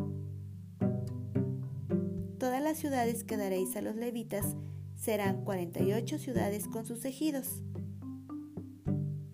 todas 2.47 2.61
las 2.61 2.77
ciudades 2.77 3.25
que 3.25 3.35
daréis 3.35 3.75
a 3.75 3.81
los 3.81 3.97
levitas 3.97 4.55
serán 4.95 5.43
48 5.43 6.17
ciudades 6.17 6.67
con 6.69 6.85
sus 6.85 7.03
ejidos. 7.03 7.61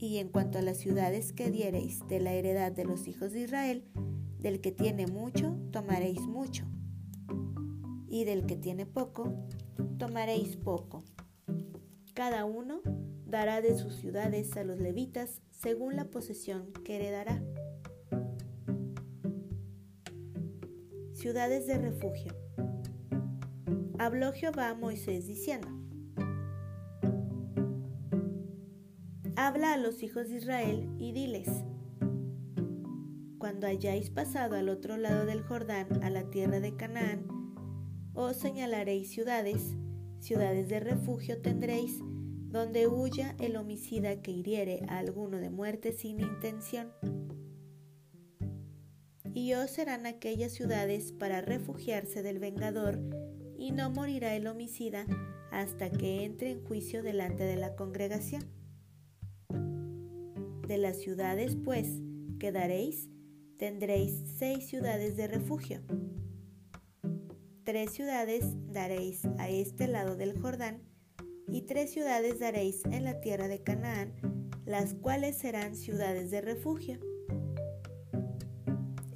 Y 0.04 0.18
en 0.18 0.28
cuanto 0.28 0.58
a 0.58 0.62
las 0.62 0.80
ciudades 0.80 1.32
que 1.32 1.50
diereis 1.50 2.06
de 2.10 2.20
la 2.20 2.34
heredad 2.34 2.74
de 2.74 2.84
los 2.84 3.08
hijos 3.08 3.32
de 3.32 3.44
Israel, 3.44 3.86
del 4.38 4.60
que 4.60 4.74
tiene 4.74 5.08
mucho, 5.08 5.56
tomaréis 5.72 6.20
mucho. 6.28 6.66
Y 8.10 8.26
del 8.26 8.46
que 8.46 8.58
tiene 8.58 8.86
poco, 8.86 9.34
tomaréis 9.98 10.58
poco. 10.58 11.06
Cada 12.14 12.44
uno 12.44 12.82
dará 13.26 13.62
de 13.62 13.78
sus 13.78 13.96
ciudades 13.96 14.58
a 14.58 14.66
los 14.66 14.78
levitas 14.78 15.42
según 15.52 15.96
la 15.96 16.12
posesión 16.12 16.74
que 16.84 16.98
heredará. 16.98 17.42
Ciudades 21.14 21.66
de 21.66 21.78
refugio 21.78 22.36
habló 23.98 24.34
Jehová 24.34 24.72
a 24.72 24.76
Moisés 24.76 25.28
diciendo, 25.28 25.73
Habla 29.46 29.74
a 29.74 29.78
los 29.78 30.04
hijos 30.04 30.30
de 30.30 30.38
Israel 30.38 30.88
y 30.98 31.12
diles, 31.12 31.50
Cuando 33.38 33.68
hayáis 33.68 34.10
pasado 34.10 34.56
al 34.56 34.70
otro 34.70 34.96
lado 34.96 35.26
del 35.26 35.42
Jordán 35.42 36.02
a 36.02 36.10
la 36.10 36.30
tierra 36.30 36.62
de 36.62 36.78
Canaán, 36.78 37.26
os 38.14 38.38
señalaréis 38.38 39.12
ciudades, 39.12 39.76
ciudades 40.20 40.70
de 40.70 40.80
refugio 40.80 41.42
tendréis, 41.42 42.00
donde 42.52 42.88
huya 42.88 43.36
el 43.38 43.58
homicida 43.58 44.22
que 44.22 44.32
hiriere 44.32 44.86
a 44.88 45.00
alguno 45.00 45.40
de 45.40 45.50
muerte 45.50 45.92
sin 45.92 46.22
intención. 46.22 46.94
Y 49.34 49.56
os 49.56 49.72
serán 49.72 50.06
aquellas 50.06 50.54
ciudades 50.54 51.12
para 51.12 51.42
refugiarse 51.42 52.24
del 52.24 52.40
vengador, 52.40 52.98
y 53.58 53.72
no 53.72 53.90
morirá 53.90 54.38
el 54.38 54.48
homicida 54.48 55.06
hasta 55.52 55.92
que 55.92 56.24
entre 56.24 56.52
en 56.52 56.64
juicio 56.64 57.04
delante 57.04 57.44
de 57.44 57.58
la 57.58 57.76
congregación. 57.76 58.63
De 60.74 60.80
las 60.80 60.98
ciudades, 60.98 61.56
pues, 61.64 61.88
que 62.40 62.52
daréis, 62.52 63.08
tendréis 63.60 64.24
seis 64.40 64.66
ciudades 64.66 65.16
de 65.16 65.28
refugio. 65.28 65.82
Tres 67.64 67.92
ciudades 67.92 68.44
daréis 68.72 69.24
a 69.38 69.50
este 69.50 69.88
lado 69.88 70.16
del 70.16 70.36
Jordán, 70.42 70.82
y 71.48 71.62
tres 71.68 71.92
ciudades 71.92 72.40
daréis 72.40 72.84
en 72.86 73.04
la 73.04 73.22
tierra 73.22 73.48
de 73.48 73.62
Canaán, 73.62 74.16
las 74.66 74.96
cuales 74.96 75.38
serán 75.38 75.76
ciudades 75.76 76.32
de 76.32 76.42
refugio. 76.42 77.00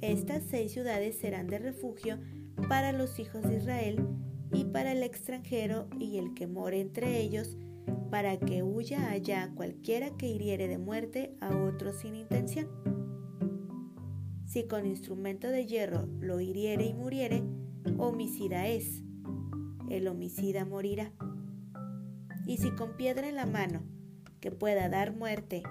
Estas 0.00 0.44
seis 0.48 0.70
ciudades 0.70 1.18
serán 1.18 1.48
de 1.48 1.58
refugio 1.58 2.20
para 2.68 2.92
los 2.92 3.18
hijos 3.18 3.42
de 3.42 3.56
Israel 3.56 4.06
y 4.52 4.62
para 4.66 4.92
el 4.92 5.02
extranjero 5.02 5.88
y 5.98 6.18
el 6.18 6.34
que 6.34 6.46
more 6.46 6.80
entre 6.80 7.18
ellos, 7.18 7.56
para 8.10 8.38
que 8.38 8.62
huya 8.62 9.10
allá 9.10 9.52
cualquiera 9.54 10.16
que 10.16 10.28
hiriere 10.28 10.68
de 10.68 10.78
muerte 10.78 11.36
a 11.40 11.56
otro 11.56 11.92
sin 11.92 12.14
intención. 12.14 12.68
Si 14.46 14.66
con 14.66 14.86
instrumento 14.86 15.48
de 15.48 15.66
hierro 15.66 16.06
lo 16.20 16.40
hiriere 16.40 16.86
y 16.86 16.94
muriere, 16.94 17.42
homicida 17.98 18.66
es, 18.66 19.02
el 19.90 20.08
homicida 20.08 20.64
morirá 20.64 21.12
y 22.48 22.56
si 22.56 22.70
con 22.70 22.96
piedra 22.96 23.28
en 23.28 23.36
la 23.36 23.44
mano, 23.44 23.82
que 24.40 24.50
pueda 24.50 24.88
dar 24.88 25.14
muerte, 25.14 25.62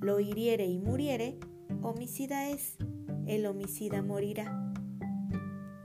lo 0.00 0.20
hiriere 0.20 0.64
y 0.66 0.78
muriere, 0.78 1.40
homicida 1.82 2.48
es, 2.50 2.76
el 3.26 3.46
homicida 3.46 4.00
morirá. 4.00 4.72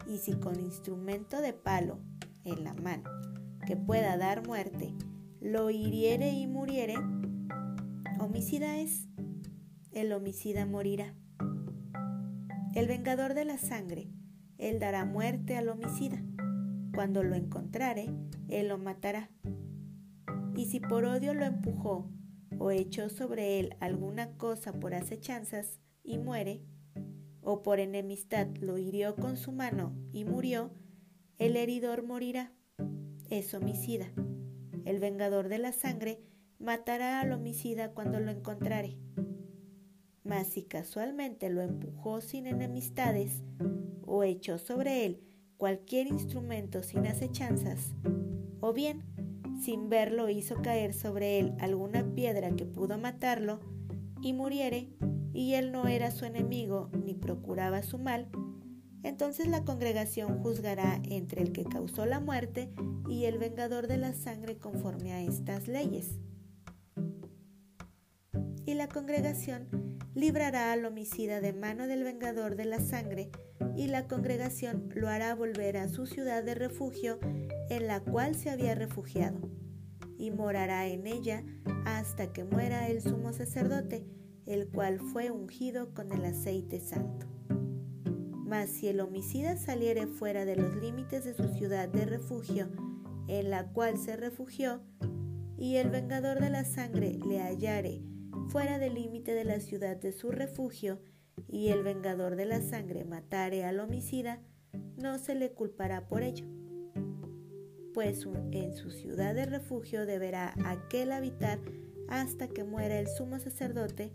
Y 0.07 0.19
si 0.19 0.33
con 0.33 0.59
instrumento 0.59 1.41
de 1.41 1.53
palo 1.53 1.97
en 2.43 2.63
la 2.63 2.75
mano, 2.75 3.09
que 3.65 3.75
pueda 3.75 4.17
dar 4.17 4.45
muerte, 4.45 4.93
lo 5.45 5.69
hiriere 5.69 6.31
y 6.31 6.47
muriere, 6.47 6.95
homicida 8.19 8.79
es, 8.79 9.07
el 9.91 10.11
homicida 10.11 10.65
morirá. 10.65 11.13
El 12.73 12.87
vengador 12.87 13.35
de 13.35 13.45
la 13.45 13.59
sangre, 13.59 14.09
él 14.57 14.79
dará 14.79 15.05
muerte 15.05 15.55
al 15.55 15.69
homicida. 15.69 16.19
Cuando 16.95 17.21
lo 17.21 17.35
encontrare, 17.35 18.09
él 18.49 18.69
lo 18.69 18.79
matará 18.79 19.29
y 20.55 20.65
si 20.65 20.79
por 20.79 21.05
odio 21.05 21.35
lo 21.35 21.45
empujó 21.45 22.09
o 22.57 22.71
echó 22.71 23.09
sobre 23.09 23.59
él 23.59 23.75
alguna 23.79 24.37
cosa 24.37 24.73
por 24.73 24.95
acechanzas 24.95 25.79
y 26.03 26.17
muere, 26.17 26.63
o 27.41 27.61
por 27.61 27.79
enemistad 27.79 28.47
lo 28.59 28.79
hirió 28.79 29.15
con 29.15 29.37
su 29.37 29.51
mano 29.51 29.93
y 30.11 30.25
murió, 30.25 30.71
el 31.37 31.55
heridor 31.55 32.03
morirá. 32.03 32.51
Es 33.29 33.53
homicida. 33.53 34.11
El 34.85 34.99
vengador 34.99 35.49
de 35.49 35.57
la 35.57 35.71
sangre 35.71 36.21
matará 36.59 37.19
al 37.19 37.31
homicida 37.31 37.91
cuando 37.91 38.19
lo 38.19 38.31
encontrare. 38.31 38.97
Mas 40.23 40.47
si 40.47 40.63
casualmente 40.63 41.49
lo 41.49 41.61
empujó 41.61 42.21
sin 42.21 42.47
enemistades 42.47 43.43
o 44.05 44.23
echó 44.23 44.57
sobre 44.57 45.05
él 45.05 45.21
cualquier 45.57 46.07
instrumento 46.07 46.83
sin 46.83 47.07
acechanzas, 47.07 47.93
o 48.61 48.73
bien 48.73 49.03
sin 49.61 49.89
verlo 49.89 50.29
hizo 50.29 50.61
caer 50.61 50.93
sobre 50.93 51.39
él 51.39 51.55
alguna 51.59 52.13
piedra 52.13 52.55
que 52.55 52.65
pudo 52.65 52.97
matarlo, 52.97 53.59
y 54.21 54.33
muriere, 54.33 54.89
y 55.33 55.53
él 55.53 55.71
no 55.71 55.87
era 55.87 56.11
su 56.11 56.25
enemigo 56.25 56.89
ni 57.05 57.13
procuraba 57.13 57.83
su 57.83 57.97
mal, 57.97 58.27
entonces 59.05 59.47
la 59.47 59.63
congregación 59.63 60.39
juzgará 60.41 60.99
entre 61.03 61.43
el 61.43 61.51
que 61.51 61.63
causó 61.63 62.07
la 62.07 62.19
muerte 62.19 62.73
y 63.07 63.25
el 63.25 63.37
vengador 63.37 63.85
de 63.85 63.97
la 63.97 64.13
sangre 64.13 64.57
conforme 64.57 65.13
a 65.13 65.21
estas 65.21 65.67
leyes. 65.67 66.17
Y 68.65 68.73
la 68.73 68.87
congregación 68.87 69.99
librará 70.15 70.71
al 70.71 70.85
homicida 70.85 71.39
de 71.39 71.53
mano 71.53 71.85
del 71.85 72.03
vengador 72.03 72.55
de 72.55 72.65
la 72.65 72.79
sangre, 72.79 73.29
y 73.75 73.87
la 73.87 74.07
congregación 74.07 74.89
lo 74.95 75.07
hará 75.07 75.35
volver 75.35 75.77
a 75.77 75.87
su 75.87 76.07
ciudad 76.07 76.43
de 76.43 76.55
refugio 76.55 77.19
en 77.69 77.85
la 77.85 77.99
cual 77.99 78.33
se 78.33 78.49
había 78.49 78.73
refugiado, 78.73 79.39
y 80.17 80.31
morará 80.31 80.87
en 80.87 81.05
ella 81.05 81.43
hasta 81.85 82.33
que 82.33 82.43
muera 82.43 82.87
el 82.87 83.03
sumo 83.03 83.33
sacerdote, 83.33 84.03
el 84.47 84.67
cual 84.67 84.99
fue 84.99 85.29
ungido 85.29 85.93
con 85.93 86.11
el 86.11 86.25
aceite 86.25 86.79
santo. 86.79 87.34
Mas 88.45 88.69
si 88.69 88.87
el 88.87 88.99
homicida 88.99 89.57
saliere 89.57 90.05
fuera 90.05 90.45
de 90.45 90.55
los 90.55 90.75
límites 90.75 91.25
de 91.25 91.33
su 91.33 91.47
ciudad 91.49 91.89
de 91.89 92.05
refugio, 92.05 92.69
en 93.27 93.49
la 93.49 93.71
cual 93.71 93.97
se 93.97 94.15
refugió, 94.15 94.81
y 95.57 95.77
el 95.77 95.89
vengador 95.89 96.39
de 96.39 96.51
la 96.51 96.63
sangre 96.63 97.17
le 97.27 97.39
hallare 97.39 98.03
fuera 98.49 98.77
del 98.77 98.93
límite 98.93 99.33
de 99.33 99.45
la 99.45 99.59
ciudad 99.59 99.97
de 99.97 100.11
su 100.11 100.31
refugio, 100.31 100.99
y 101.47 101.69
el 101.69 101.83
vengador 101.83 102.35
de 102.35 102.45
la 102.45 102.61
sangre 102.61 103.03
matare 103.03 103.65
al 103.65 103.79
homicida, 103.79 104.41
no 104.97 105.17
se 105.17 105.35
le 105.35 105.51
culpará 105.51 106.07
por 106.07 106.21
ello. 106.21 106.45
Pues 107.93 108.27
en 108.51 108.73
su 108.73 108.91
ciudad 108.91 109.33
de 109.33 109.45
refugio 109.45 110.05
deberá 110.05 110.53
aquel 110.65 111.11
habitar 111.11 111.59
hasta 112.09 112.47
que 112.47 112.63
muera 112.63 112.99
el 112.99 113.07
sumo 113.07 113.39
sacerdote, 113.39 114.13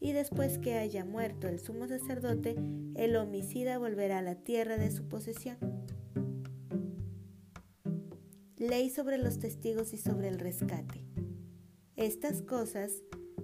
y 0.00 0.12
después 0.12 0.58
que 0.58 0.74
haya 0.74 1.04
muerto 1.04 1.48
el 1.48 1.60
sumo 1.60 1.88
sacerdote, 1.88 2.56
el 2.94 3.16
homicida 3.16 3.78
volverá 3.78 4.18
a 4.18 4.22
la 4.22 4.36
tierra 4.36 4.76
de 4.76 4.90
su 4.90 5.08
posesión. 5.08 5.58
Ley 8.56 8.90
sobre 8.90 9.18
los 9.18 9.38
testigos 9.38 9.92
y 9.92 9.98
sobre 9.98 10.28
el 10.28 10.38
rescate. 10.38 11.04
Estas 11.96 12.42
cosas 12.42 12.92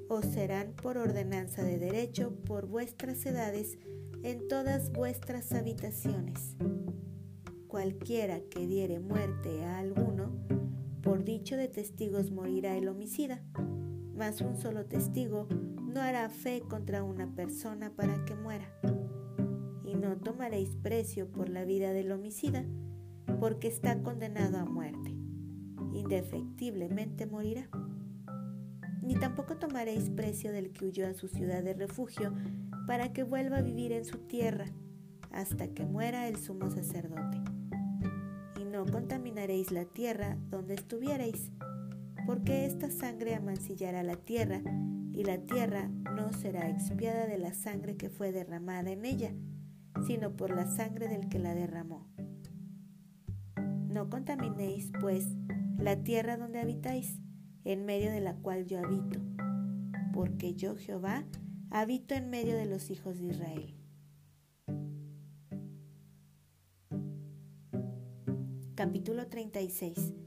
os 0.08 0.24
serán 0.26 0.74
por 0.74 0.98
ordenanza 0.98 1.62
de 1.62 1.78
derecho 1.78 2.34
por 2.44 2.66
vuestras 2.66 3.24
edades 3.26 3.78
en 4.22 4.48
todas 4.48 4.92
vuestras 4.92 5.52
habitaciones 5.52 6.56
cualquiera 7.74 8.38
que 8.38 8.68
diere 8.68 9.00
muerte 9.00 9.64
a 9.64 9.78
alguno, 9.80 10.30
por 11.02 11.24
dicho 11.24 11.56
de 11.56 11.66
testigos 11.66 12.30
morirá 12.30 12.76
el 12.76 12.86
homicida, 12.86 13.42
mas 14.14 14.40
un 14.42 14.56
solo 14.56 14.86
testigo 14.86 15.48
no 15.94 16.02
hará 16.02 16.28
fe 16.28 16.62
contra 16.68 17.02
una 17.02 17.35
persona 17.35 17.90
para 17.90 18.24
que 18.24 18.35
muera. 18.35 18.66
Y 19.85 19.94
no 19.94 20.16
tomaréis 20.18 20.76
precio 20.76 21.30
por 21.30 21.48
la 21.48 21.64
vida 21.64 21.92
del 21.92 22.12
homicida, 22.12 22.64
porque 23.40 23.68
está 23.68 24.02
condenado 24.02 24.59
a 24.59 24.64
muerte. 24.64 25.11
Indefectiblemente 25.94 27.26
morirá. 27.26 27.68
Ni 29.02 29.14
tampoco 29.14 29.57
tomaréis 29.57 30.11
precio 30.11 30.52
del 30.52 30.72
que 30.72 30.87
huyó 30.87 31.07
a 31.07 31.14
su 31.14 31.28
ciudad 31.28 31.62
de 31.62 31.74
refugio, 31.74 32.35
para 32.87 33.12
que 33.12 33.22
vuelva 33.22 33.59
a 33.59 33.62
vivir 33.62 33.92
en 33.92 34.04
su 34.04 34.18
tierra, 34.18 34.66
hasta 35.30 35.68
que 35.68 35.87
muera 35.87 36.28
el 36.28 36.37
sumo 36.37 36.70
sacerdote 36.70 37.40
no 38.74 38.87
contaminaréis 38.87 39.70
la 39.70 39.85
tierra 39.85 40.37
donde 40.50 40.74
estuviereis, 40.74 41.52
porque 42.26 42.64
esta 42.66 42.90
sangre 42.90 43.34
amancillará 43.34 44.02
la 44.02 44.16
tierra, 44.16 44.62
y 45.12 45.24
la 45.24 45.38
tierra 45.38 45.88
no 45.88 46.32
será 46.32 46.68
expiada 46.68 47.26
de 47.26 47.38
la 47.38 47.54
sangre 47.54 47.96
que 47.96 48.10
fue 48.10 48.32
derramada 48.32 48.90
en 48.90 49.04
ella, 49.04 49.32
sino 50.06 50.37
por 50.37 50.54
la 50.54 50.66
sangre 50.66 51.08
del 51.08 51.28
que 51.28 51.38
la 51.38 51.54
derramó. 51.54 52.08
No 53.88 54.10
contaminéis, 54.10 54.90
pues, 55.00 55.28
la 55.78 56.02
tierra 56.02 56.37
donde 56.37 56.60
habitáis, 56.60 57.20
en 57.64 57.84
medio 57.84 58.10
de 58.10 58.20
la 58.20 58.34
cual 58.34 58.66
yo 58.66 58.78
habito, 58.78 59.20
porque 60.12 60.54
yo 60.54 60.76
Jehová 60.76 61.24
habito 61.70 62.14
en 62.14 62.28
medio 62.28 62.56
de 62.56 62.66
los 62.66 62.90
hijos 62.90 63.20
de 63.20 63.26
Israel. 63.26 63.74
Capítulo 68.74 69.28
36 69.28 70.23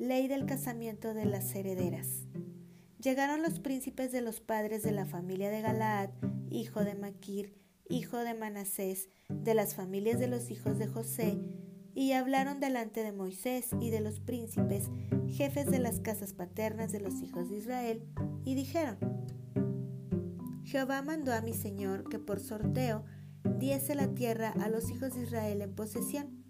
Ley 0.00 0.28
del 0.28 0.46
casamiento 0.46 1.12
de 1.12 1.26
las 1.26 1.54
herederas. 1.54 2.24
Llegaron 3.02 3.42
los 3.42 3.60
príncipes 3.60 4.10
de 4.12 4.22
los 4.22 4.40
padres 4.40 4.82
de 4.82 4.92
la 4.92 5.04
familia 5.04 5.50
de 5.50 5.60
Galaad, 5.60 6.08
hijo 6.48 6.84
de 6.84 6.94
Maquir, 6.94 7.54
hijo 7.86 8.16
de 8.16 8.32
Manasés, 8.32 9.10
de 9.28 9.52
las 9.52 9.74
familias 9.74 10.18
de 10.18 10.26
los 10.26 10.50
hijos 10.50 10.78
de 10.78 10.86
José, 10.86 11.38
y 11.94 12.12
hablaron 12.12 12.60
delante 12.60 13.02
de 13.02 13.12
Moisés 13.12 13.72
y 13.78 13.90
de 13.90 14.00
los 14.00 14.20
príncipes, 14.20 14.88
jefes 15.28 15.70
de 15.70 15.80
las 15.80 16.00
casas 16.00 16.32
paternas 16.32 16.92
de 16.92 17.00
los 17.00 17.20
hijos 17.20 17.50
de 17.50 17.58
Israel, 17.58 18.02
y 18.46 18.54
dijeron, 18.54 18.96
Jehová 20.64 21.02
mandó 21.02 21.34
a 21.34 21.42
mi 21.42 21.52
Señor 21.52 22.08
que 22.08 22.18
por 22.18 22.40
sorteo 22.40 23.04
diese 23.58 23.94
la 23.94 24.14
tierra 24.14 24.54
a 24.62 24.70
los 24.70 24.90
hijos 24.90 25.14
de 25.14 25.24
Israel 25.24 25.60
en 25.60 25.74
posesión 25.74 26.40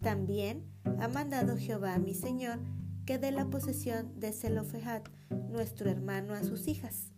también 0.00 0.64
ha 1.00 1.08
mandado 1.08 1.56
Jehová 1.56 1.98
mi 1.98 2.14
Señor 2.14 2.60
que 3.06 3.18
dé 3.18 3.30
la 3.30 3.48
posesión 3.48 4.18
de 4.18 4.32
Zelofejat, 4.32 5.08
nuestro 5.48 5.88
hermano, 5.88 6.34
a 6.34 6.42
sus 6.42 6.66
hijas. 6.66 7.12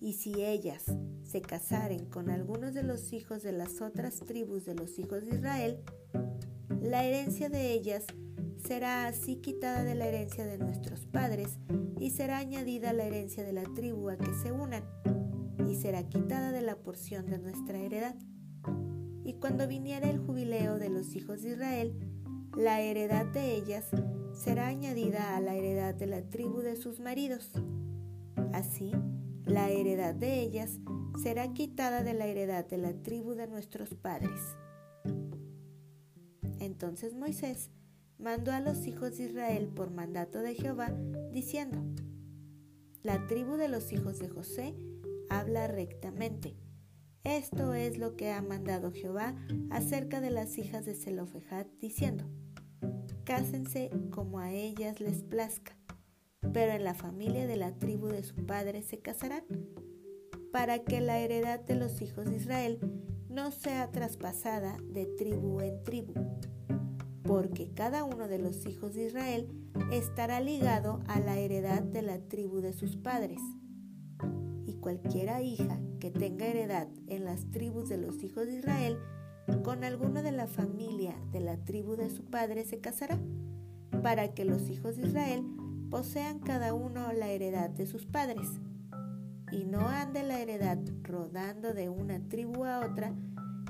Y 0.00 0.12
si 0.12 0.44
ellas 0.44 0.84
se 1.24 1.42
casaren 1.42 2.06
con 2.06 2.30
algunos 2.30 2.72
de 2.72 2.84
los 2.84 3.12
hijos 3.12 3.42
de 3.42 3.50
las 3.50 3.80
otras 3.80 4.20
tribus 4.20 4.64
de 4.64 4.76
los 4.76 4.98
hijos 5.00 5.26
de 5.26 5.36
Israel, 5.36 5.82
la 6.80 7.04
herencia 7.04 7.48
de 7.48 7.72
ellas 7.72 8.04
será 8.64 9.08
así 9.08 9.36
quitada 9.36 9.82
de 9.82 9.96
la 9.96 10.06
herencia 10.06 10.46
de 10.46 10.58
nuestros 10.58 11.06
padres 11.06 11.58
y 11.98 12.10
será 12.10 12.38
añadida 12.38 12.92
la 12.92 13.04
herencia 13.04 13.42
de 13.42 13.52
la 13.52 13.64
tribu 13.74 14.08
a 14.08 14.16
que 14.16 14.32
se 14.40 14.52
unan 14.52 14.84
y 15.68 15.74
será 15.74 16.08
quitada 16.08 16.52
de 16.52 16.62
la 16.62 16.76
porción 16.76 17.26
de 17.26 17.38
nuestra 17.38 17.78
heredad. 17.78 18.14
Y 19.24 19.34
cuando 19.34 19.66
viniera 19.66 20.08
el 20.08 20.18
jubileo 20.18 20.78
de 20.78 20.90
los 20.90 21.16
hijos 21.16 21.42
de 21.42 21.50
Israel, 21.50 21.92
la 22.56 22.80
heredad 22.80 23.26
de 23.26 23.54
ellas 23.56 23.86
será 24.32 24.68
añadida 24.68 25.36
a 25.36 25.40
la 25.40 25.54
heredad 25.54 25.94
de 25.94 26.06
la 26.06 26.22
tribu 26.22 26.60
de 26.60 26.76
sus 26.76 27.00
maridos. 27.00 27.50
Así, 28.52 28.92
la 29.44 29.70
heredad 29.70 30.14
de 30.14 30.40
ellas 30.40 30.80
será 31.22 31.52
quitada 31.52 32.02
de 32.02 32.14
la 32.14 32.26
heredad 32.26 32.66
de 32.66 32.78
la 32.78 32.92
tribu 32.92 33.34
de 33.34 33.46
nuestros 33.46 33.94
padres. 33.94 34.40
Entonces 36.58 37.14
Moisés 37.14 37.70
mandó 38.18 38.52
a 38.52 38.60
los 38.60 38.86
hijos 38.86 39.18
de 39.18 39.24
Israel 39.24 39.68
por 39.68 39.90
mandato 39.90 40.40
de 40.40 40.54
Jehová, 40.54 40.92
diciendo, 41.32 41.82
La 43.02 43.26
tribu 43.26 43.56
de 43.56 43.68
los 43.68 43.92
hijos 43.92 44.18
de 44.18 44.28
José 44.28 44.74
habla 45.28 45.66
rectamente. 45.66 46.56
Esto 47.24 47.74
es 47.74 47.98
lo 47.98 48.16
que 48.16 48.30
ha 48.30 48.42
mandado 48.42 48.92
Jehová 48.92 49.34
acerca 49.70 50.20
de 50.20 50.30
las 50.30 50.58
hijas 50.58 50.84
de 50.84 50.94
Zelofejad, 50.94 51.66
diciendo, 51.80 52.24
Cásense 53.24 53.90
como 54.10 54.38
a 54.38 54.52
ellas 54.52 55.00
les 55.00 55.22
plazca, 55.22 55.76
pero 56.52 56.72
en 56.72 56.84
la 56.84 56.94
familia 56.94 57.46
de 57.46 57.56
la 57.56 57.72
tribu 57.78 58.08
de 58.08 58.22
su 58.22 58.46
padre 58.46 58.82
se 58.82 58.98
casarán, 58.98 59.44
para 60.52 60.80
que 60.80 61.00
la 61.00 61.18
heredad 61.18 61.60
de 61.60 61.76
los 61.76 62.02
hijos 62.02 62.26
de 62.26 62.36
Israel 62.36 62.78
no 63.28 63.50
sea 63.50 63.90
traspasada 63.90 64.76
de 64.92 65.06
tribu 65.06 65.60
en 65.60 65.82
tribu 65.84 66.14
porque 67.22 67.72
cada 67.72 68.04
uno 68.04 68.28
de 68.28 68.38
los 68.38 68.66
hijos 68.66 68.94
de 68.94 69.06
Israel 69.06 69.48
estará 69.90 70.40
ligado 70.40 71.00
a 71.06 71.20
la 71.20 71.38
heredad 71.38 71.82
de 71.82 72.02
la 72.02 72.18
tribu 72.18 72.60
de 72.60 72.72
sus 72.72 72.96
padres. 72.96 73.40
Y 74.66 74.74
cualquiera 74.74 75.40
hija 75.40 75.80
que 75.98 76.10
tenga 76.10 76.46
heredad 76.46 76.88
en 77.06 77.24
las 77.24 77.50
tribus 77.50 77.88
de 77.88 77.98
los 77.98 78.22
hijos 78.22 78.46
de 78.46 78.58
Israel, 78.58 78.98
con 79.62 79.84
alguno 79.84 80.22
de 80.22 80.32
la 80.32 80.46
familia 80.46 81.16
de 81.32 81.40
la 81.40 81.56
tribu 81.56 81.96
de 81.96 82.10
su 82.10 82.24
padre 82.24 82.64
se 82.64 82.80
casará, 82.80 83.18
para 84.02 84.34
que 84.34 84.44
los 84.44 84.68
hijos 84.68 84.96
de 84.96 85.06
Israel 85.06 85.44
posean 85.90 86.38
cada 86.38 86.74
uno 86.74 87.12
la 87.12 87.28
heredad 87.28 87.70
de 87.70 87.86
sus 87.86 88.06
padres, 88.06 88.48
y 89.50 89.64
no 89.64 89.88
ande 89.88 90.22
la 90.22 90.40
heredad 90.40 90.78
rodando 91.02 91.74
de 91.74 91.88
una 91.88 92.20
tribu 92.28 92.64
a 92.64 92.80
otra, 92.80 93.14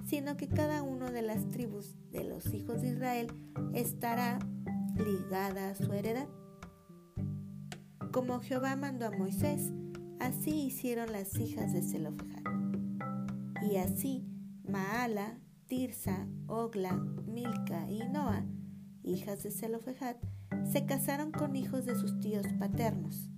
sino 0.06 0.36
que 0.36 0.48
cada 0.48 0.82
uno 0.82 1.10
de 1.10 1.22
las 1.22 1.50
tribus 1.50 1.96
de 2.10 2.24
los 2.24 2.52
hijos 2.54 2.82
de 2.82 2.90
Israel 2.90 3.26
estará 3.74 4.38
ligada 4.96 5.70
a 5.70 5.74
su 5.74 5.92
heredad. 5.92 6.28
Como 8.12 8.40
Jehová 8.40 8.76
mandó 8.76 9.06
a 9.06 9.10
Moisés, 9.10 9.72
así 10.20 10.66
hicieron 10.66 11.12
las 11.12 11.36
hijas 11.38 11.72
de 11.72 11.82
Zelofejad. 11.82 12.42
Y 13.62 13.76
así 13.76 14.26
Maala, 14.68 15.38
Tirsa, 15.72 16.28
Ogla, 16.48 16.92
Milca 17.24 17.90
y 17.90 18.00
Noa, 18.00 18.44
hijas 19.02 19.42
de 19.42 19.50
Zelofejad, 19.50 20.16
se 20.70 20.84
casaron 20.84 21.32
con 21.32 21.56
hijos 21.56 21.86
de 21.86 21.94
sus 21.94 22.20
tíos 22.20 22.44
paternos. 22.58 23.30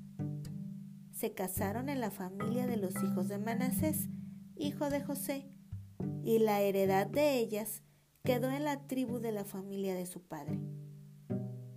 Se 1.12 1.32
casaron 1.32 1.88
en 1.88 2.00
la 2.00 2.10
familia 2.10 2.66
de 2.66 2.76
los 2.76 2.92
hijos 3.04 3.28
de 3.28 3.38
Manasés, 3.38 4.08
hijo 4.56 4.90
de 4.90 5.00
José, 5.00 5.48
y 6.24 6.40
la 6.40 6.60
heredad 6.60 7.06
de 7.06 7.38
ellas 7.38 7.84
quedó 8.24 8.50
en 8.50 8.64
la 8.64 8.88
tribu 8.88 9.20
de 9.20 9.30
la 9.30 9.44
familia 9.44 9.94
de 9.94 10.06
su 10.06 10.20
padre. 10.20 10.58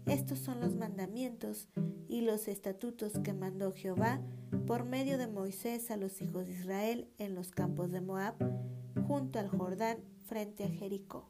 Estos 0.07 0.39
son 0.39 0.59
los 0.59 0.73
mandamientos 0.75 1.69
y 2.07 2.21
los 2.21 2.47
estatutos 2.47 3.13
que 3.19 3.33
mandó 3.33 3.73
Jehová 3.73 4.23
por 4.65 4.85
medio 4.85 5.19
de 5.19 5.27
Moisés 5.27 5.91
a 5.91 5.97
los 5.97 6.19
hijos 6.19 6.47
de 6.47 6.53
Israel 6.53 7.11
en 7.19 7.35
los 7.35 7.51
campos 7.51 7.91
de 7.91 8.01
Moab, 8.01 8.37
junto 9.07 9.39
al 9.39 9.47
Jordán, 9.47 9.99
frente 10.25 10.65
a 10.65 10.69
Jericó. 10.69 11.29